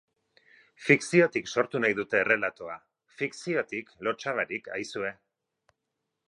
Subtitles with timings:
[0.85, 2.77] Fikziotik sortu nahi dute errelatoa,
[3.19, 5.13] fikziotik, lotsa barik, aizue.